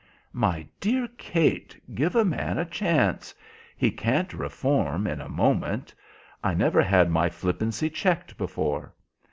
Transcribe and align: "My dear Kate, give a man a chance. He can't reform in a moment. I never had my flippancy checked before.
"My 0.33 0.65
dear 0.79 1.07
Kate, 1.19 1.79
give 1.93 2.15
a 2.15 2.25
man 2.25 2.57
a 2.57 2.65
chance. 2.65 3.35
He 3.77 3.91
can't 3.91 4.33
reform 4.33 5.05
in 5.05 5.21
a 5.21 5.29
moment. 5.29 5.93
I 6.43 6.55
never 6.55 6.81
had 6.81 7.11
my 7.11 7.29
flippancy 7.29 7.91
checked 7.91 8.35
before. 8.35 8.95